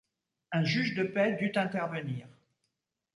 [0.51, 2.27] Un juge de paix dut intervenir.